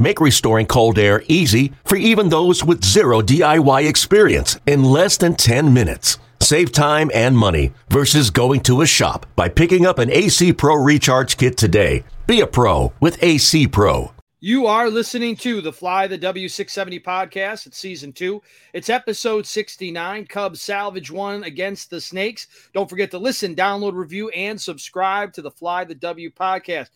Make 0.00 0.18
restoring 0.18 0.64
cold 0.64 0.98
air 0.98 1.22
easy 1.28 1.72
for 1.84 1.96
even 1.96 2.30
those 2.30 2.64
with 2.64 2.82
zero 2.82 3.20
DIY 3.20 3.86
experience 3.86 4.58
in 4.64 4.82
less 4.82 5.18
than 5.18 5.36
10 5.36 5.74
minutes. 5.74 6.18
Save 6.40 6.72
time 6.72 7.10
and 7.14 7.36
money 7.36 7.74
versus 7.90 8.30
going 8.30 8.60
to 8.62 8.80
a 8.80 8.86
shop 8.86 9.26
by 9.36 9.50
picking 9.50 9.84
up 9.84 9.98
an 9.98 10.10
AC 10.10 10.54
Pro 10.54 10.76
Recharge 10.76 11.36
Kit 11.36 11.58
today. 11.58 12.02
Be 12.26 12.40
a 12.40 12.46
pro 12.46 12.94
with 12.98 13.22
AC 13.22 13.68
Pro. 13.68 14.12
You 14.42 14.66
are 14.66 14.88
listening 14.88 15.36
to 15.36 15.60
the 15.60 15.70
Fly 15.70 16.06
the 16.06 16.18
W670 16.18 17.04
podcast. 17.04 17.66
It's 17.66 17.76
season 17.76 18.14
two. 18.14 18.40
It's 18.72 18.88
episode 18.88 19.44
69. 19.46 20.24
Cubs 20.28 20.62
salvage 20.62 21.10
one 21.10 21.44
against 21.44 21.90
the 21.90 22.00
Snakes. 22.00 22.46
Don't 22.72 22.88
forget 22.88 23.10
to 23.10 23.18
listen, 23.18 23.54
download, 23.54 23.92
review, 23.92 24.30
and 24.30 24.58
subscribe 24.58 25.34
to 25.34 25.42
the 25.42 25.50
Fly 25.50 25.84
the 25.84 25.94
W 25.94 26.30
podcast. 26.30 26.88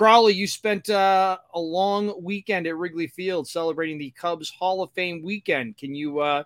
Crawly, 0.00 0.32
you 0.32 0.46
spent 0.46 0.88
uh, 0.88 1.36
a 1.52 1.60
long 1.60 2.14
weekend 2.22 2.66
at 2.66 2.74
Wrigley 2.74 3.06
Field 3.06 3.46
celebrating 3.46 3.98
the 3.98 4.10
Cubs 4.12 4.48
Hall 4.48 4.82
of 4.82 4.90
Fame 4.92 5.22
weekend. 5.22 5.76
Can 5.76 5.94
you 5.94 6.20
uh, 6.20 6.44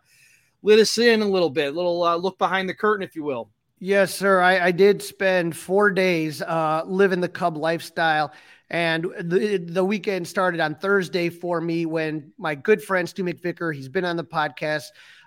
let 0.65 0.81
us 0.81 0.99
in 0.99 1.23
a 1.23 1.25
little 1.25 1.51
bit, 1.51 1.69
a 1.69 1.71
little 1.71 2.03
uh, 2.03 2.17
look 2.17 2.37
behind 2.37 2.69
the 2.69 2.75
curtain, 2.75 3.05
if 3.05 3.15
you 3.15 3.23
will? 3.23 3.53
Yes, 3.79 4.13
sir. 4.13 4.41
I, 4.41 4.59
I 4.59 4.71
did 4.73 5.01
spend 5.01 5.57
four 5.57 5.93
days 5.93 6.43
uh, 6.43 6.83
living 6.85 7.21
the 7.21 7.29
Cub 7.29 7.57
lifestyle. 7.57 8.33
And 8.71 9.05
the, 9.21 9.59
the 9.59 9.85
weekend 9.85 10.27
started 10.27 10.59
on 10.59 10.75
Thursday 10.75 11.29
for 11.29 11.61
me 11.61 11.87
when 11.87 12.33
my 12.37 12.57
good 12.57 12.83
friend 12.83 13.09
Stu 13.09 13.23
McVicker, 13.23 13.73
he's 13.73 13.89
been 13.89 14.05
on 14.05 14.17
the 14.17 14.25
podcast. 14.25 14.87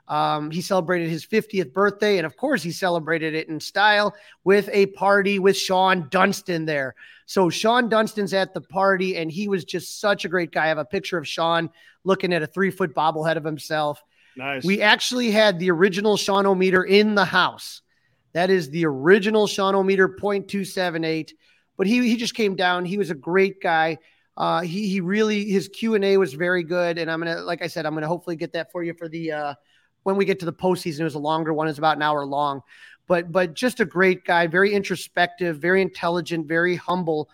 Um, 0.10 0.52
he 0.52 0.60
celebrated 0.60 1.10
his 1.10 1.26
50th 1.26 1.72
birthday. 1.72 2.18
And 2.18 2.26
of 2.26 2.36
course, 2.36 2.62
he 2.62 2.72
celebrated 2.72 3.36
it 3.36 3.48
in 3.48 3.62
style 3.62 4.14
with 4.44 4.70
a 4.74 4.88
party 4.88 5.40
with 5.40 5.56
Shawon 5.56 6.10
Dunston 6.10 6.66
there. 6.66 6.94
So 7.28 7.50
Shawon 7.50 7.90
Dunston's 7.90 8.34
at 8.34 8.54
the 8.54 8.62
party, 8.62 9.18
and 9.18 9.30
he 9.30 9.50
was 9.50 9.66
just 9.66 10.00
such 10.00 10.24
a 10.24 10.30
great 10.30 10.52
guy. 10.52 10.64
I 10.64 10.68
have 10.70 10.78
a 10.78 10.86
picture 10.86 11.18
of 11.18 11.26
Shawon 11.26 11.70
looking 12.06 12.34
at 12.34 12.42
a 12.42 12.48
three 12.48 12.72
foot 12.72 12.96
bobblehead 12.96 13.36
of 13.36 13.44
himself. 13.44 14.02
Nice. 14.38 14.64
We 14.64 14.82
actually 14.82 15.32
had 15.32 15.60
the 15.60 15.70
original 15.70 16.16
Shawnometer 16.16 16.88
in 16.88 17.16
the 17.16 17.26
house. 17.26 17.82
That 18.32 18.50
is 18.50 18.70
the 18.70 18.86
original 18.86 19.46
Shawnometer 19.46 20.16
0.278. 20.18 21.34
But 21.76 21.86
he 21.86 22.08
he 22.08 22.16
just 22.16 22.34
came 22.34 22.56
down. 22.56 22.86
He 22.86 22.98
was 22.98 23.10
a 23.10 23.16
great 23.16 23.62
guy. 23.62 23.98
Uh, 24.38 24.62
he 24.62 24.88
he 24.88 25.02
really 25.02 25.44
his 25.46 25.68
Q 25.68 25.96
and 25.96 26.06
A 26.06 26.16
was 26.16 26.34
very 26.34 26.64
good. 26.64 26.98
And 26.98 27.12
I'm 27.12 27.20
gonna 27.20 27.42
like 27.42 27.62
I 27.62 27.68
said, 27.68 27.86
I'm 27.86 27.94
gonna 27.94 28.08
hopefully 28.08 28.38
get 28.38 28.54
that 28.54 28.72
for 28.72 28.84
you 28.84 28.94
for 28.94 29.10
the 29.10 29.34
uh, 29.34 29.54
when 30.04 30.16
we 30.16 30.24
get 30.24 30.40
to 30.40 30.46
the 30.46 30.54
postseason. 30.54 31.02
It 31.02 31.04
was 31.04 31.16
a 31.16 31.20
longer 31.20 31.54
one. 31.54 31.68
It's 31.68 31.78
about 31.78 31.98
an 31.98 32.04
hour 32.04 32.26
long. 32.26 32.62
But 33.08 33.32
but 33.32 33.54
just 33.54 33.80
a 33.80 33.86
great 33.86 34.26
guy, 34.26 34.48
very 34.48 34.74
introspective, 34.74 35.60
very 35.60 35.82
intelligent, 35.82 36.48
very 36.48 36.76
humble 36.76 37.30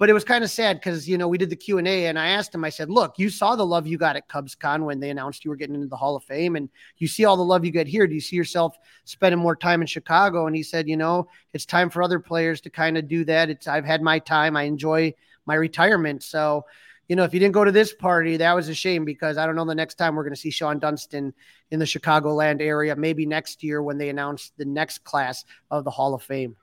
but 0.00 0.08
it 0.08 0.14
was 0.14 0.24
kind 0.24 0.42
of 0.42 0.50
sad 0.50 0.78
because 0.78 1.06
you 1.06 1.18
know 1.18 1.28
we 1.28 1.36
did 1.36 1.50
the 1.50 1.56
Q 1.56 1.76
and 1.76 1.86
A, 1.86 2.06
and 2.06 2.18
I 2.18 2.28
asked 2.28 2.54
him. 2.54 2.64
I 2.64 2.70
said, 2.70 2.88
"Look, 2.88 3.18
you 3.18 3.28
saw 3.28 3.54
the 3.54 3.66
love 3.66 3.86
you 3.86 3.98
got 3.98 4.16
at 4.16 4.28
Cubs 4.28 4.54
Con 4.54 4.86
when 4.86 4.98
they 4.98 5.10
announced 5.10 5.44
you 5.44 5.50
were 5.50 5.58
getting 5.58 5.74
into 5.74 5.88
the 5.88 5.96
Hall 5.96 6.16
of 6.16 6.24
Fame, 6.24 6.56
and 6.56 6.70
you 6.96 7.06
see 7.06 7.26
all 7.26 7.36
the 7.36 7.44
love 7.44 7.66
you 7.66 7.70
get 7.70 7.86
here. 7.86 8.06
Do 8.06 8.14
you 8.14 8.20
see 8.22 8.34
yourself 8.34 8.74
spending 9.04 9.38
more 9.38 9.54
time 9.54 9.82
in 9.82 9.86
Chicago?" 9.86 10.46
And 10.46 10.56
he 10.56 10.62
said, 10.62 10.88
"You 10.88 10.96
know, 10.96 11.28
it's 11.52 11.66
time 11.66 11.90
for 11.90 12.02
other 12.02 12.18
players 12.18 12.62
to 12.62 12.70
kind 12.70 12.96
of 12.96 13.08
do 13.08 13.26
that. 13.26 13.50
It's 13.50 13.68
I've 13.68 13.84
had 13.84 14.00
my 14.00 14.20
time. 14.20 14.56
I 14.56 14.62
enjoy 14.62 15.12
my 15.44 15.54
retirement. 15.54 16.22
So." 16.22 16.64
You 17.10 17.16
know, 17.16 17.24
if 17.24 17.34
you 17.34 17.40
didn't 17.40 17.54
go 17.54 17.64
to 17.64 17.72
this 17.72 17.92
party, 17.92 18.36
that 18.36 18.54
was 18.54 18.68
a 18.68 18.74
shame 18.74 19.04
because 19.04 19.36
I 19.36 19.44
don't 19.44 19.56
know 19.56 19.64
the 19.64 19.74
next 19.74 19.96
time 19.96 20.14
we're 20.14 20.22
going 20.22 20.32
to 20.32 20.40
see 20.40 20.50
Shawon 20.50 20.78
Dunston 20.78 21.34
in 21.72 21.80
the 21.80 21.84
Chicagoland 21.84 22.60
area. 22.60 22.94
Maybe 22.94 23.26
next 23.26 23.64
year 23.64 23.82
when 23.82 23.98
they 23.98 24.10
announce 24.10 24.52
the 24.58 24.64
next 24.64 25.02
class 25.02 25.44
of 25.72 25.82
the 25.82 25.90
Hall 25.90 26.14
of 26.14 26.22
Fame. 26.22 26.54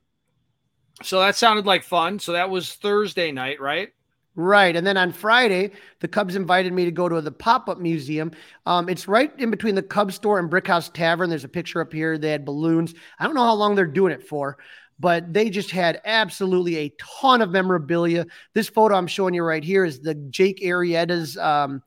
So 1.03 1.19
that 1.19 1.35
sounded 1.35 1.65
like 1.65 1.83
fun. 1.83 2.19
So 2.19 2.31
that 2.31 2.49
was 2.49 2.73
Thursday 2.75 3.33
night, 3.33 3.59
right? 3.59 3.89
Right. 4.37 4.73
And 4.73 4.87
then 4.87 4.95
on 4.95 5.11
Friday, 5.11 5.71
the 5.99 6.07
Cubs 6.07 6.37
invited 6.37 6.71
me 6.71 6.85
to 6.85 6.91
go 6.91 7.09
to 7.09 7.19
the 7.19 7.29
pop 7.29 7.67
up 7.67 7.79
museum. 7.79 8.31
Um, 8.65 8.87
it's 8.87 9.05
right 9.05 9.37
in 9.37 9.51
between 9.51 9.75
the 9.75 9.83
Cubs 9.83 10.15
store 10.15 10.39
and 10.39 10.49
Brickhouse 10.49 10.93
Tavern. 10.93 11.29
There's 11.29 11.43
a 11.43 11.49
picture 11.49 11.81
up 11.81 11.91
here. 11.91 12.17
They 12.17 12.31
had 12.31 12.45
balloons. 12.45 12.93
I 13.19 13.25
don't 13.25 13.35
know 13.35 13.43
how 13.43 13.55
long 13.55 13.75
they're 13.75 13.85
doing 13.85 14.13
it 14.13 14.25
for, 14.25 14.59
but 14.99 15.31
they 15.31 15.49
just 15.49 15.71
had 15.71 16.01
absolutely 16.05 16.77
a 16.77 16.93
ton 16.97 17.41
of 17.41 17.51
memorabilia. 17.51 18.25
This 18.53 18.67
photo 18.67 18.95
I'm 18.95 19.07
showing 19.07 19.33
you 19.33 19.43
right 19.43 19.63
here 19.63 19.85
is 19.85 19.99
the 19.99 20.15
Jake 20.15 20.61
Arrieta's 20.61 21.37
um, 21.37 21.83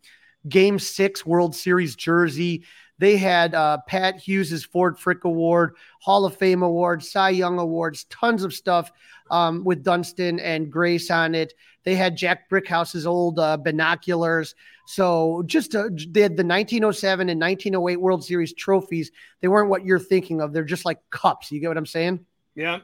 Game 0.48 0.78
Six 0.78 1.26
World 1.26 1.54
Series 1.54 1.96
jersey. 1.96 2.64
They 2.98 3.16
had 3.16 3.54
uh, 3.54 3.78
Pat 3.86 4.18
Hughes's 4.18 4.64
Ford 4.64 4.98
Frick 4.98 5.24
Award, 5.24 5.74
Hall 6.00 6.26
of 6.26 6.36
Fame 6.36 6.62
Award, 6.62 7.02
Cy 7.02 7.30
Young 7.30 7.58
Awards, 7.58 8.04
tons 8.04 8.44
of 8.44 8.52
stuff 8.52 8.92
um, 9.30 9.64
with 9.64 9.82
Dunston 9.82 10.38
and 10.38 10.70
Grace 10.70 11.10
on 11.10 11.34
it. 11.34 11.54
They 11.84 11.94
had 11.94 12.16
Jack 12.16 12.50
Brickhouse's 12.50 13.06
old 13.06 13.38
uh, 13.38 13.56
binoculars. 13.56 14.54
So 14.86 15.42
just 15.46 15.74
uh, 15.74 15.88
they 16.10 16.20
had 16.20 16.36
the 16.36 16.44
1907 16.44 17.30
and 17.30 17.40
1908 17.40 17.96
World 17.96 18.24
Series 18.24 18.52
trophies. 18.52 19.10
They 19.40 19.48
weren't 19.48 19.70
what 19.70 19.84
you're 19.84 19.98
thinking 19.98 20.42
of. 20.42 20.52
They're 20.52 20.64
just 20.64 20.84
like 20.84 20.98
cups. 21.10 21.50
You 21.50 21.60
get 21.60 21.68
what 21.68 21.78
I'm 21.78 21.86
saying? 21.86 22.20
Yeah. 22.54 22.80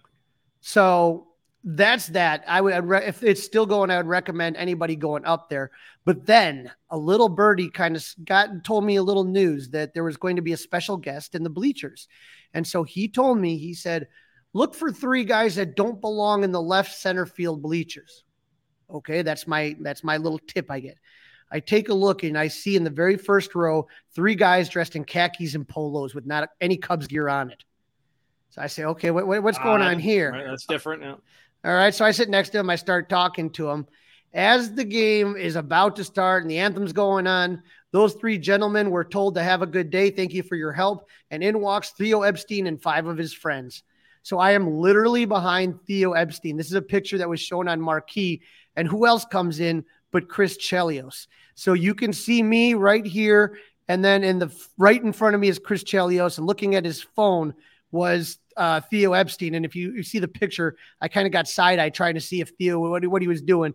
So 0.66 1.28
that's 1.62 2.09
that. 2.09 2.43
I 2.49 2.60
would, 2.60 2.75
if 3.04 3.22
it's 3.22 3.44
still 3.44 3.66
going, 3.66 3.88
I 3.88 3.99
would 3.99 4.09
recommend 4.09 4.56
anybody 4.56 4.97
going 4.97 5.25
up 5.25 5.49
there. 5.49 5.71
But 6.04 6.27
then 6.27 6.72
a 6.91 6.99
little 6.99 7.28
birdie 7.28 7.71
kind 7.71 7.94
of 7.94 8.04
got 8.25 8.65
told 8.65 8.84
me 8.84 8.97
a 8.97 9.03
little 9.05 9.22
news 9.22 9.71
that 9.71 9.94
there 9.94 10.03
was 10.03 10.16
going 10.16 10.34
to 10.34 10.43
be 10.43 10.55
a 10.55 10.56
special 10.56 10.97
guest 10.97 11.37
in 11.37 11.44
the 11.44 11.50
bleachers. 11.50 12.09
And 12.53 12.66
so 12.66 12.82
he 12.82 13.06
told 13.06 13.38
me, 13.38 13.59
he 13.59 13.75
said, 13.75 14.09
look 14.55 14.75
for 14.75 14.91
three 14.91 15.22
guys 15.22 15.55
that 15.55 15.76
don't 15.76 16.00
belong 16.00 16.43
in 16.43 16.50
the 16.50 16.60
left 16.60 16.97
center 16.97 17.26
field 17.26 17.62
bleachers. 17.62 18.25
Okay, 18.91 19.22
that's 19.22 19.47
my 19.47 19.76
that's 19.81 20.03
my 20.03 20.16
little 20.16 20.41
tip 20.41 20.69
I 20.69 20.81
get. 20.81 20.99
I 21.49 21.60
take 21.60 21.91
a 21.91 21.94
look 21.94 22.25
and 22.25 22.37
I 22.37 22.49
see 22.49 22.75
in 22.75 22.82
the 22.82 22.91
very 22.91 23.16
first 23.16 23.55
row 23.55 23.87
three 24.16 24.34
guys 24.34 24.69
dressed 24.69 24.97
in 24.97 25.05
khakis 25.05 25.55
and 25.55 25.69
polos 25.69 26.12
with 26.12 26.26
not 26.26 26.49
any 26.60 26.76
Cubs 26.76 27.06
gear 27.06 27.28
on 27.28 27.53
it. 27.53 27.62
So 28.56 28.62
I 28.62 28.67
say, 28.69 28.84
okay, 28.84 29.11
what, 29.11 29.27
what's 29.43 29.59
going 29.59 29.83
uh, 29.83 29.87
on 29.87 29.99
here? 29.99 30.33
Right, 30.33 30.47
that's 30.49 30.65
different. 30.65 31.03
Yeah. 31.03 31.17
All 31.65 31.75
right. 31.75 31.94
So 31.94 32.05
I 32.05 32.11
sit 32.11 32.31
next 32.31 32.50
to 32.50 32.59
him. 32.59 32.71
I 32.71 32.77
start 32.77 33.11
talking 33.11 33.50
to 33.50 33.69
him. 33.69 33.87
As 34.33 34.72
the 34.72 34.84
game 34.84 35.37
is 35.37 35.56
about 35.56 35.97
to 35.97 36.05
start 36.05 36.43
and 36.43 36.50
the 36.50 36.59
anthem's 36.59 36.93
going 36.93 37.27
on, 37.27 37.62
those 37.93 38.15
three 38.15 38.39
gentlemen 38.39 38.91
were 38.91 39.05
told 39.05 39.34
to 39.34 39.43
have 39.43 39.61
a 39.61 39.67
good 39.67 39.91
day. 39.91 40.11
Thank 40.11 40.33
you 40.33 40.43
for 40.43 40.56
your 40.56 40.72
help. 40.72 41.09
And 41.31 41.43
in 41.43 41.61
walks 41.61 41.91
Theo 41.91 42.22
Epstein 42.22 42.67
and 42.67 42.81
five 42.81 43.06
of 43.06 43.19
his 43.19 43.34
friends. 43.34 43.83
So 44.22 44.39
I 44.39 44.53
am 44.53 44.78
literally 44.78 45.27
behind 45.27 45.83
Theo 45.83 46.12
Epstein. 46.12 46.56
This 46.56 46.67
is 46.67 46.75
a 46.75 46.83
picture 46.83 47.19
that 47.19 47.28
was 47.28 47.41
shown 47.41 47.69
on 47.69 47.81
Marquee. 47.81 48.43
And 48.75 48.88
who 48.88 49.06
else 49.06 49.25
comes 49.26 49.61
in 49.61 49.85
but 50.12 50.29
Chris 50.29 50.56
Chelios? 50.56 51.26
So 51.55 51.75
you 51.75 51.94
can 51.94 52.12
see 52.12 52.43
me 52.43 52.75
right 52.75 53.05
here. 53.05 53.58
And 53.88 54.05
then 54.05 54.25
in 54.25 54.38
the 54.38 54.50
right 54.79 55.03
in 55.03 55.12
front 55.12 55.35
of 55.35 55.41
me 55.41 55.49
is 55.49 55.58
Chris 55.58 55.85
Chelios. 55.85 56.38
And 56.38 56.47
looking 56.47 56.75
at 56.75 56.85
his 56.85 57.03
phone 57.03 57.55
was 57.91 58.38
uh, 58.56 58.81
Theo 58.81 59.12
Epstein. 59.12 59.55
And 59.55 59.64
if 59.64 59.75
you, 59.75 59.93
you 59.93 60.03
see 60.03 60.19
the 60.19 60.29
picture, 60.29 60.76
I 61.00 61.08
kind 61.08 61.26
of 61.26 61.32
got 61.32 61.49
side 61.49 61.79
eye 61.79 61.91
trying 61.91 62.14
to 62.14 62.20
see 62.20 62.41
if 62.41 62.50
Theo, 62.50 62.79
what, 62.79 63.06
what 63.06 63.23
he 63.23 63.29
was 63.29 63.43
doing. 63.43 63.75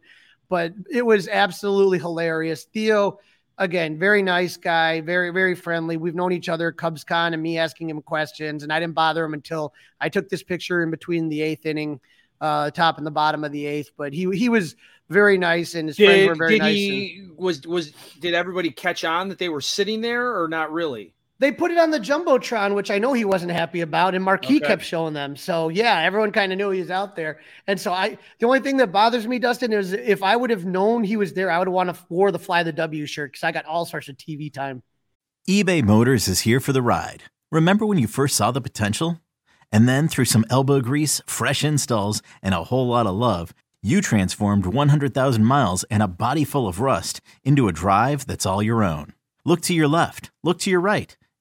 But 0.49 0.73
it 0.91 1.05
was 1.05 1.27
absolutely 1.27 1.99
hilarious. 1.99 2.65
Theo, 2.65 3.19
again, 3.57 3.97
very 3.97 4.21
nice 4.21 4.57
guy, 4.57 5.01
very, 5.01 5.29
very 5.29 5.55
friendly. 5.55 5.97
We've 5.97 6.15
known 6.15 6.33
each 6.33 6.49
other, 6.49 6.71
Cubs 6.71 7.03
Con, 7.03 7.33
and 7.33 7.41
me 7.41 7.57
asking 7.57 7.89
him 7.89 8.01
questions. 8.01 8.63
And 8.63 8.73
I 8.73 8.79
didn't 8.79 8.95
bother 8.95 9.23
him 9.23 9.33
until 9.33 9.73
I 9.99 10.09
took 10.09 10.27
this 10.27 10.43
picture 10.43 10.83
in 10.83 10.91
between 10.91 11.29
the 11.29 11.41
eighth 11.41 11.65
inning, 11.65 11.99
uh, 12.41 12.71
top 12.71 12.97
and 12.97 13.07
the 13.07 13.11
bottom 13.11 13.43
of 13.43 13.51
the 13.51 13.65
eighth. 13.65 13.91
But 13.95 14.13
he 14.13 14.29
he 14.31 14.49
was 14.49 14.75
very 15.09 15.37
nice, 15.37 15.75
and 15.75 15.87
his 15.87 15.97
did, 15.97 16.05
friends 16.05 16.27
were 16.27 16.35
very 16.35 16.51
did 16.53 16.59
nice. 16.59 16.75
He, 16.75 17.19
and, 17.19 17.37
was 17.37 17.65
was 17.67 17.91
did 18.19 18.33
everybody 18.33 18.71
catch 18.71 19.05
on 19.05 19.29
that 19.29 19.37
they 19.37 19.49
were 19.49 19.61
sitting 19.61 20.01
there 20.01 20.41
or 20.41 20.47
not 20.47 20.71
really? 20.71 21.13
They 21.41 21.51
put 21.51 21.71
it 21.71 21.79
on 21.79 21.89
the 21.89 21.99
jumbotron, 21.99 22.75
which 22.75 22.91
I 22.91 22.99
know 22.99 23.13
he 23.13 23.25
wasn't 23.25 23.51
happy 23.51 23.81
about, 23.81 24.13
and 24.13 24.23
Marquee 24.23 24.57
okay. 24.57 24.67
kept 24.67 24.83
showing 24.83 25.15
them. 25.15 25.35
So 25.35 25.69
yeah, 25.69 26.01
everyone 26.01 26.31
kind 26.31 26.51
of 26.51 26.59
knew 26.59 26.69
he 26.69 26.81
was 26.81 26.91
out 26.91 27.15
there. 27.15 27.39
And 27.65 27.79
so 27.79 27.91
I, 27.91 28.19
the 28.37 28.45
only 28.45 28.59
thing 28.59 28.77
that 28.77 28.91
bothers 28.91 29.25
me, 29.25 29.39
Dustin, 29.39 29.73
is 29.73 29.91
if 29.91 30.21
I 30.21 30.35
would 30.35 30.51
have 30.51 30.65
known 30.65 31.03
he 31.03 31.17
was 31.17 31.33
there, 31.33 31.49
I 31.49 31.57
would 31.57 31.67
have 31.67 31.73
wanted 31.73 31.95
to 31.95 32.05
wore 32.09 32.31
the 32.31 32.37
Fly 32.37 32.61
the 32.61 32.71
W 32.71 33.07
shirt 33.07 33.31
because 33.31 33.43
I 33.43 33.51
got 33.51 33.65
all 33.65 33.87
sorts 33.87 34.07
of 34.07 34.17
TV 34.17 34.53
time. 34.53 34.83
eBay 35.49 35.83
Motors 35.83 36.27
is 36.27 36.41
here 36.41 36.59
for 36.59 36.73
the 36.73 36.81
ride. 36.83 37.23
Remember 37.51 37.87
when 37.87 37.97
you 37.97 38.05
first 38.05 38.35
saw 38.35 38.51
the 38.51 38.61
potential, 38.61 39.19
and 39.71 39.89
then 39.89 40.07
through 40.07 40.25
some 40.25 40.45
elbow 40.51 40.79
grease, 40.79 41.21
fresh 41.25 41.63
installs, 41.63 42.21
and 42.43 42.53
a 42.53 42.65
whole 42.65 42.87
lot 42.87 43.07
of 43.07 43.15
love, 43.15 43.51
you 43.81 43.99
transformed 43.99 44.67
100,000 44.67 45.43
miles 45.43 45.85
and 45.85 46.03
a 46.03 46.07
body 46.07 46.43
full 46.43 46.67
of 46.67 46.79
rust 46.79 47.19
into 47.43 47.67
a 47.67 47.73
drive 47.73 48.27
that's 48.27 48.45
all 48.45 48.61
your 48.61 48.83
own. 48.83 49.13
Look 49.43 49.61
to 49.61 49.73
your 49.73 49.87
left. 49.87 50.29
Look 50.43 50.59
to 50.59 50.69
your 50.69 50.81
right 50.81 51.17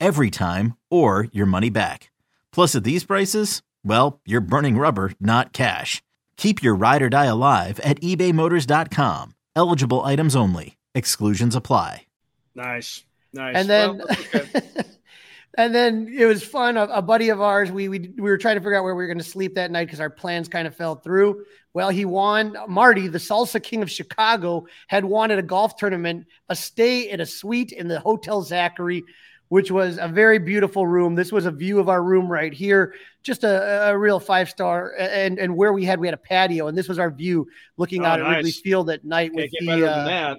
every 0.00 0.30
time, 0.30 0.76
or 0.90 1.28
your 1.32 1.46
money 1.46 1.70
back. 1.70 2.10
Plus, 2.52 2.74
at 2.74 2.84
these 2.84 3.04
prices, 3.04 3.62
well, 3.84 4.20
you're 4.26 4.40
burning 4.40 4.76
rubber, 4.76 5.12
not 5.20 5.52
cash. 5.52 6.02
Keep 6.36 6.62
your 6.62 6.74
ride 6.74 7.02
or 7.02 7.08
die 7.08 7.26
alive 7.26 7.80
at 7.80 8.00
ebaymotors.com. 8.00 9.34
Eligible 9.56 10.04
items 10.04 10.36
only. 10.36 10.76
Exclusions 10.94 11.54
apply. 11.54 12.06
Nice. 12.54 13.04
Nice. 13.32 13.54
And 13.56 13.68
then 13.68 13.98
well, 13.98 14.06
okay. 14.34 14.62
and 15.58 15.74
then 15.74 16.12
it 16.16 16.26
was 16.26 16.42
fun. 16.42 16.76
A, 16.76 16.84
a, 16.84 17.02
buddy 17.02 17.28
of 17.28 17.40
ours, 17.40 17.70
we, 17.70 17.88
we 17.88 17.98
we 18.16 18.30
were 18.30 18.38
trying 18.38 18.56
to 18.56 18.60
figure 18.60 18.76
out 18.76 18.84
where 18.84 18.94
we 18.94 19.02
were 19.02 19.06
going 19.06 19.18
to 19.18 19.24
sleep 19.24 19.54
that 19.56 19.70
night 19.70 19.86
because 19.86 20.00
our 20.00 20.10
plans 20.10 20.48
kind 20.48 20.66
of 20.66 20.74
fell 20.74 20.96
through. 20.96 21.44
Well, 21.74 21.90
he 21.90 22.04
won. 22.04 22.56
Marty, 22.68 23.08
the 23.08 23.18
salsa 23.18 23.62
king 23.62 23.82
of 23.82 23.90
Chicago, 23.90 24.66
had 24.86 25.04
won 25.04 25.30
at 25.30 25.38
a 25.38 25.42
golf 25.42 25.76
tournament 25.76 26.26
a 26.48 26.56
stay 26.56 27.10
at 27.10 27.20
a 27.20 27.26
suite 27.26 27.72
in 27.72 27.88
the 27.88 28.00
Hotel 28.00 28.42
Zachary 28.42 29.04
which 29.48 29.70
was 29.70 29.98
a 29.98 30.08
very 30.08 30.38
beautiful 30.38 30.86
room. 30.86 31.14
This 31.14 31.32
was 31.32 31.46
a 31.46 31.50
view 31.50 31.78
of 31.78 31.88
our 31.88 32.02
room 32.02 32.30
right 32.30 32.52
here, 32.52 32.94
just 33.22 33.44
a, 33.44 33.88
a 33.90 33.98
real 33.98 34.20
five 34.20 34.48
star. 34.48 34.94
And 34.98 35.38
and 35.38 35.56
where 35.56 35.72
we 35.72 35.84
had 35.84 36.00
we 36.00 36.06
had 36.06 36.14
a 36.14 36.18
patio, 36.18 36.68
and 36.68 36.76
this 36.76 36.88
was 36.88 36.98
our 36.98 37.10
view 37.10 37.48
looking 37.76 38.02
oh, 38.02 38.06
out 38.08 38.20
nice. 38.20 38.28
at 38.28 38.36
Wrigley 38.36 38.50
Field 38.52 38.90
at 38.90 39.04
night 39.04 39.32
Can't 39.34 39.50
with 39.50 39.66
the 39.66 39.90
uh, 39.90 40.36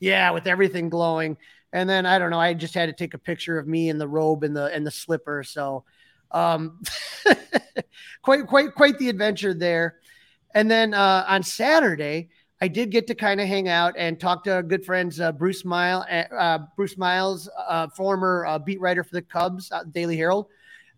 yeah, 0.00 0.30
with 0.30 0.46
everything 0.46 0.88
glowing. 0.88 1.36
And 1.72 1.88
then 1.88 2.06
I 2.06 2.18
don't 2.18 2.30
know, 2.30 2.40
I 2.40 2.54
just 2.54 2.74
had 2.74 2.86
to 2.86 2.92
take 2.92 3.14
a 3.14 3.18
picture 3.18 3.58
of 3.58 3.68
me 3.68 3.88
in 3.88 3.98
the 3.98 4.08
robe 4.08 4.42
and 4.42 4.56
the 4.56 4.66
and 4.66 4.86
the 4.86 4.90
slipper. 4.90 5.44
So 5.44 5.84
um 6.32 6.80
quite 8.22 8.46
quite 8.46 8.74
quite 8.74 8.98
the 8.98 9.08
adventure 9.08 9.54
there. 9.54 9.98
And 10.52 10.68
then 10.68 10.94
uh, 10.94 11.24
on 11.28 11.44
Saturday, 11.44 12.30
I 12.62 12.68
did 12.68 12.90
get 12.90 13.06
to 13.06 13.14
kind 13.14 13.40
of 13.40 13.48
hang 13.48 13.68
out 13.68 13.94
and 13.96 14.20
talk 14.20 14.44
to 14.44 14.62
good 14.62 14.84
friends 14.84 15.18
uh, 15.18 15.32
Bruce 15.32 15.64
Miles, 15.64 16.04
uh, 16.10 16.58
Bruce 16.76 16.98
Miles, 16.98 17.48
uh, 17.56 17.88
former 17.88 18.44
uh, 18.46 18.58
beat 18.58 18.80
writer 18.80 19.02
for 19.02 19.14
the 19.14 19.22
Cubs, 19.22 19.72
uh, 19.72 19.84
Daily 19.84 20.16
Herald, 20.16 20.46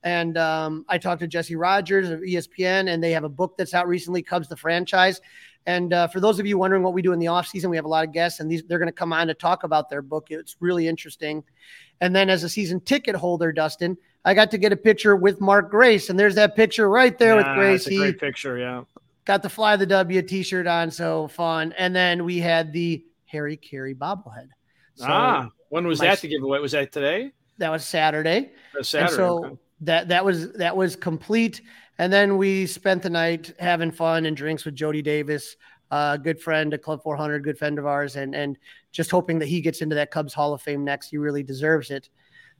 and 0.02 0.36
um, 0.36 0.84
I 0.88 0.98
talked 0.98 1.20
to 1.20 1.28
Jesse 1.28 1.54
Rogers 1.54 2.10
of 2.10 2.20
ESPN, 2.20 2.92
and 2.92 3.02
they 3.02 3.12
have 3.12 3.22
a 3.22 3.28
book 3.28 3.56
that's 3.56 3.74
out 3.74 3.86
recently, 3.86 4.22
Cubs 4.22 4.48
the 4.48 4.56
franchise. 4.56 5.20
And 5.64 5.92
uh, 5.92 6.08
for 6.08 6.18
those 6.18 6.40
of 6.40 6.46
you 6.46 6.58
wondering 6.58 6.82
what 6.82 6.92
we 6.92 7.02
do 7.02 7.12
in 7.12 7.20
the 7.20 7.28
off 7.28 7.46
season, 7.46 7.70
we 7.70 7.76
have 7.76 7.84
a 7.84 7.88
lot 7.88 8.04
of 8.04 8.12
guests, 8.12 8.40
and 8.40 8.50
these 8.50 8.64
they're 8.64 8.78
going 8.78 8.88
to 8.88 8.92
come 8.92 9.12
on 9.12 9.28
to 9.28 9.34
talk 9.34 9.62
about 9.62 9.88
their 9.88 10.02
book. 10.02 10.26
It's 10.30 10.56
really 10.58 10.88
interesting. 10.88 11.44
And 12.00 12.16
then 12.16 12.28
as 12.28 12.42
a 12.42 12.48
season 12.48 12.80
ticket 12.80 13.14
holder, 13.14 13.52
Dustin, 13.52 13.96
I 14.24 14.34
got 14.34 14.50
to 14.50 14.58
get 14.58 14.72
a 14.72 14.76
picture 14.76 15.14
with 15.14 15.40
Mark 15.40 15.70
Grace, 15.70 16.10
and 16.10 16.18
there's 16.18 16.34
that 16.34 16.56
picture 16.56 16.88
right 16.88 17.16
there 17.16 17.38
yeah, 17.38 17.48
with 17.48 17.56
Grace. 17.56 17.84
That's 17.84 17.94
a 17.94 17.98
great 17.98 18.18
picture, 18.18 18.58
yeah 18.58 18.82
got 19.24 19.42
the 19.42 19.48
Fly 19.48 19.76
the 19.76 19.86
W 19.86 20.22
t-shirt 20.22 20.66
on, 20.66 20.90
so 20.90 21.28
fun. 21.28 21.72
And 21.78 21.94
then 21.94 22.24
we 22.24 22.38
had 22.38 22.72
the 22.72 23.04
Harry 23.26 23.56
Caray 23.56 23.94
bobblehead. 23.94 24.48
So 24.94 25.06
ah, 25.08 25.48
when 25.70 25.86
was 25.86 26.00
that 26.00 26.19
to 26.19 26.28
give 26.28 26.42
away? 26.42 26.58
Was 26.58 26.72
that 26.72 26.92
today? 26.92 27.32
That 27.58 27.70
was 27.70 27.84
Saturday. 27.84 28.52
Was 28.74 28.88
Saturday. 28.88 29.08
And 29.08 29.16
so 29.16 29.44
okay. 29.44 29.56
that 29.82 30.08
that 30.08 30.24
was 30.24 30.52
that 30.52 30.76
was 30.76 30.96
complete. 30.96 31.62
And 31.98 32.12
then 32.12 32.36
we 32.36 32.66
spent 32.66 33.02
the 33.02 33.10
night 33.10 33.54
having 33.58 33.90
fun 33.90 34.26
and 34.26 34.36
drinks 34.36 34.64
with 34.64 34.74
Jody 34.74 35.02
Davis, 35.02 35.56
a 35.90 35.94
uh, 35.94 36.16
good 36.16 36.40
friend, 36.40 36.72
a 36.74 36.78
Club 36.78 37.02
400, 37.02 37.44
good 37.44 37.58
friend 37.58 37.78
of 37.78 37.86
ours, 37.86 38.16
and 38.16 38.34
and 38.34 38.58
just 38.90 39.10
hoping 39.10 39.38
that 39.38 39.46
he 39.46 39.60
gets 39.60 39.80
into 39.80 39.94
that 39.94 40.10
Cubs 40.10 40.34
Hall 40.34 40.52
of 40.52 40.62
Fame 40.62 40.84
next. 40.84 41.10
He 41.10 41.16
really 41.16 41.42
deserves 41.42 41.90
it. 41.90 42.08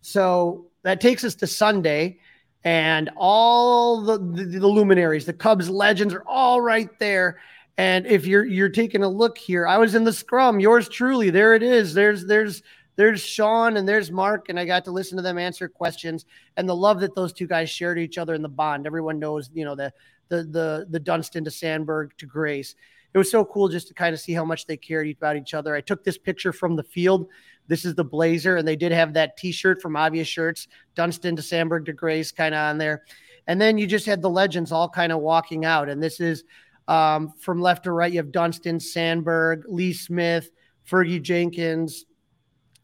So 0.01 0.67
that 0.83 1.01
takes 1.01 1.23
us 1.25 1.35
to 1.37 1.47
Sunday 1.47 2.19
and 2.65 3.11
all 3.17 4.01
the, 4.03 4.19
the, 4.19 4.59
the 4.59 4.67
luminaries, 4.67 5.27
the 5.27 5.33
Cubs 5.33 5.69
legends 5.69 6.15
are 6.15 6.25
all 6.27 6.61
right 6.61 6.91
there. 6.99 7.39
And 7.79 8.07
if 8.07 8.27
you're 8.27 8.45
you're 8.45 8.69
taking 8.69 9.03
a 9.03 9.09
look 9.09 9.39
here, 9.39 9.67
I 9.67 9.79
was 9.79 9.95
in 9.95 10.05
the 10.05 10.13
scrum. 10.13 10.61
Yours 10.61 10.89
truly, 10.89 11.31
there 11.31 11.55
it 11.55 11.63
is. 11.63 11.95
There's 11.95 12.27
there's 12.27 12.63
there's 12.97 13.23
Shawon 13.23 13.79
and 13.79 13.89
there's 13.89 14.13
Mark, 14.13 14.51
and 14.51 14.61
I 14.61 14.67
got 14.67 14.85
to 14.85 14.91
listen 14.91 15.17
to 15.17 15.23
them 15.23 15.39
answer 15.39 15.69
questions 15.69 16.27
and 16.57 16.69
the 16.69 16.77
love 16.77 17.01
that 17.01 17.15
those 17.15 17.33
two 17.33 17.47
guys 17.47 17.71
shared 17.71 17.99
each 17.99 18.19
other 18.19 18.35
in 18.35 18.43
the 18.43 18.49
bond. 18.49 18.87
Everyone 18.87 19.19
knows, 19.19 19.51
you 19.55 19.65
know, 19.65 19.75
the 19.75 19.93
the 20.29 20.45
the 20.45 20.87
the 20.91 21.01
Dunston 21.01 21.45
to 21.45 21.51
Sandberg 21.51 22.17
to 22.19 22.27
Grace. 22.27 22.75
It 23.15 23.19
was 23.19 23.31
so 23.31 23.45
cool 23.45 23.69
just 23.69 23.89
to 23.89 23.95
kind 23.95 24.15
of 24.15 24.21
see 24.21 24.33
how 24.33 24.45
much 24.45 24.67
they 24.67 24.77
cared 24.77 25.09
about 25.09 25.37
each 25.37 25.55
other. 25.55 25.75
I 25.75 25.81
took 25.81 26.05
this 26.05 26.19
picture 26.19 26.53
from 26.53 26.77
the 26.77 26.83
field 26.83 27.29
this 27.69 27.85
is 27.85 27.95
the 27.95 28.05
blazer, 28.05 28.57
and 28.57 28.67
they 28.67 28.77
did 28.77 28.93
have 28.93 29.15
that 29.15 29.37
T-shirt 29.37 29.81
from 29.81 29.97
Obvious 29.97 30.29
Shirts, 30.29 30.69
Dunston 30.95 31.37
to 31.37 31.43
Sandberg 31.43 31.87
to 31.87 31.93
Grace, 31.93 32.33
kind 32.33 32.55
of 32.55 32.59
on 32.59 32.79
there. 32.79 33.03
And 33.47 33.61
then 33.61 33.79
you 33.79 33.87
just 33.87 34.07
had 34.07 34.23
the 34.23 34.31
legends 34.31 34.73
all 34.73 34.89
kind 34.89 35.13
of 35.13 35.21
walking 35.21 35.65
out, 35.65 35.89
and 35.89 36.03
this 36.03 36.21
is 36.21 36.45
um, 36.89 37.33
from 37.39 37.61
left 37.61 37.85
to 37.85 37.93
right. 37.93 38.13
You 38.13 38.19
have 38.19 38.33
Dunston, 38.33 38.79
Sandberg, 38.79 39.65
Lee 39.69 39.93
Smith, 39.93 40.51
Fergie 40.89 41.23
Jenkins, 41.23 42.05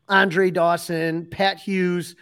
Andre 0.08 0.50
Dawson, 0.50 1.26
Pat 1.26 1.58
Hughes, 1.58 2.16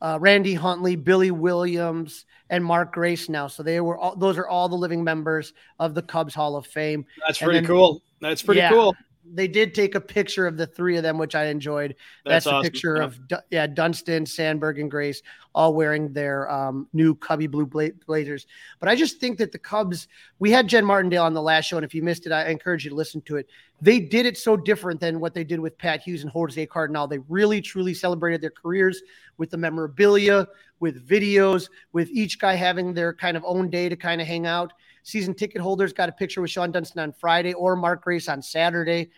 uh, 0.00 0.18
Randy 0.20 0.54
Hundley, 0.54 0.96
Billy 0.96 1.30
Williams, 1.30 2.24
and 2.50 2.64
Mark 2.64 2.92
Grace 2.92 3.28
now. 3.28 3.46
So 3.46 3.62
they 3.62 3.80
were 3.80 3.98
all, 3.98 4.16
those 4.16 4.38
are 4.38 4.48
all 4.48 4.68
the 4.68 4.76
living 4.76 5.04
members 5.04 5.52
of 5.78 5.94
the 5.94 6.02
Cubs 6.02 6.34
Hall 6.34 6.56
of 6.56 6.66
Fame. 6.66 7.04
That's 7.26 7.38
pretty 7.38 7.60
then, 7.60 7.66
cool. 7.66 8.02
That's 8.20 8.42
pretty 8.42 8.60
yeah, 8.60 8.70
cool 8.70 8.94
they 9.32 9.48
did 9.48 9.74
take 9.74 9.94
a 9.94 10.00
picture 10.00 10.46
of 10.46 10.56
the 10.56 10.66
three 10.66 10.96
of 10.96 11.02
them, 11.02 11.18
which 11.18 11.34
I 11.34 11.46
enjoyed. 11.46 11.94
That's, 12.24 12.44
That's 12.44 12.46
a 12.46 12.50
awesome. 12.50 12.62
picture 12.62 12.96
yeah. 12.96 13.04
of 13.04 13.20
yeah 13.50 13.66
Dunston, 13.66 14.26
Sandberg, 14.26 14.78
and 14.78 14.90
Grace 14.90 15.22
all 15.54 15.74
wearing 15.74 16.12
their 16.12 16.50
um, 16.50 16.86
new 16.92 17.14
Cubby 17.14 17.46
blue 17.46 17.66
blazers. 17.66 18.46
But 18.80 18.88
I 18.88 18.94
just 18.94 19.18
think 19.18 19.38
that 19.38 19.52
the 19.52 19.58
Cubs. 19.58 20.08
We 20.38 20.50
had 20.50 20.68
Jen 20.68 20.84
Martindale 20.84 21.24
on 21.24 21.34
the 21.34 21.42
last 21.42 21.66
show, 21.66 21.76
and 21.76 21.84
if 21.84 21.94
you 21.94 22.02
missed 22.02 22.26
it, 22.26 22.32
I 22.32 22.48
encourage 22.48 22.84
you 22.84 22.90
to 22.90 22.96
listen 22.96 23.20
to 23.22 23.36
it. 23.36 23.48
They 23.80 24.00
did 24.00 24.26
it 24.26 24.36
so 24.36 24.56
different 24.56 25.00
than 25.00 25.20
what 25.20 25.34
they 25.34 25.44
did 25.44 25.60
with 25.60 25.78
Pat 25.78 26.00
Hughes 26.00 26.22
and 26.22 26.30
Jose 26.30 26.66
Cardenal. 26.66 27.08
They 27.08 27.18
really 27.28 27.60
truly 27.60 27.94
celebrated 27.94 28.40
their 28.40 28.50
careers 28.50 29.02
with 29.36 29.50
the 29.50 29.56
memorabilia, 29.56 30.46
with 30.80 31.06
videos, 31.08 31.68
with 31.92 32.08
each 32.10 32.38
guy 32.38 32.54
having 32.54 32.94
their 32.94 33.14
kind 33.14 33.36
of 33.36 33.44
own 33.46 33.70
day 33.70 33.88
to 33.88 33.96
kind 33.96 34.20
of 34.20 34.26
hang 34.26 34.46
out. 34.46 34.72
Season 35.02 35.34
ticket 35.34 35.60
holders 35.60 35.92
got 35.92 36.08
a 36.08 36.12
picture 36.12 36.40
with 36.40 36.50
Shawon 36.50 36.72
Dunston 36.72 37.00
on 37.00 37.12
Friday 37.12 37.54
or 37.54 37.76
Mark 37.76 38.02
Grace 38.02 38.28
on 38.28 38.42
Saturday. 38.42 39.10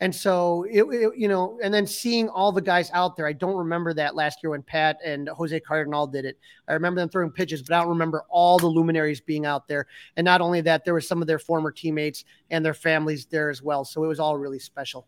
And 0.00 0.14
so 0.14 0.66
it, 0.70 0.82
it, 0.82 1.12
you 1.16 1.26
know, 1.26 1.58
and 1.62 1.72
then 1.72 1.86
seeing 1.86 2.28
all 2.28 2.52
the 2.52 2.60
guys 2.60 2.90
out 2.92 3.16
there, 3.16 3.26
I 3.26 3.32
don't 3.32 3.56
remember 3.56 3.94
that 3.94 4.14
last 4.14 4.40
year 4.42 4.50
when 4.50 4.62
Pat 4.62 4.98
and 5.02 5.28
Jose 5.28 5.58
Cardenal 5.60 6.06
did 6.06 6.26
it. 6.26 6.38
I 6.68 6.74
remember 6.74 7.00
them 7.00 7.08
throwing 7.08 7.30
pitches, 7.30 7.62
but 7.62 7.74
I 7.74 7.80
don't 7.80 7.88
remember 7.88 8.24
all 8.28 8.58
the 8.58 8.66
luminaries 8.66 9.22
being 9.22 9.46
out 9.46 9.66
there. 9.68 9.86
And 10.16 10.24
not 10.24 10.42
only 10.42 10.60
that, 10.62 10.84
there 10.84 10.92
were 10.92 11.00
some 11.00 11.22
of 11.22 11.26
their 11.26 11.38
former 11.38 11.70
teammates 11.70 12.24
and 12.50 12.62
their 12.64 12.74
families 12.74 13.24
there 13.24 13.48
as 13.48 13.62
well. 13.62 13.86
So 13.86 14.04
it 14.04 14.08
was 14.08 14.20
all 14.20 14.36
really 14.36 14.58
special. 14.58 15.06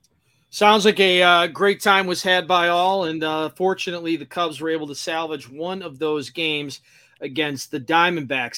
Sounds 0.50 0.86
like 0.86 0.98
a 1.00 1.22
uh, 1.22 1.46
great 1.48 1.82
time 1.82 2.06
was 2.06 2.22
had 2.22 2.48
by 2.48 2.68
all, 2.68 3.04
and 3.04 3.22
uh, 3.22 3.50
fortunately, 3.50 4.16
the 4.16 4.24
Cubs 4.24 4.62
were 4.62 4.70
able 4.70 4.86
to 4.86 4.94
salvage 4.94 5.46
one 5.46 5.82
of 5.82 5.98
those 5.98 6.30
games 6.30 6.80
against 7.20 7.70
the 7.70 7.78
Diamondbacks. 7.78 8.57